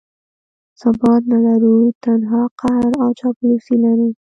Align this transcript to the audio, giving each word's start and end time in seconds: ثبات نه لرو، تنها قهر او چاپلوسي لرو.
ثبات 0.81 1.23
نه 1.31 1.37
لرو، 1.45 1.75
تنها 2.03 2.41
قهر 2.61 2.91
او 3.03 3.09
چاپلوسي 3.19 3.75
لرو. 3.83 4.09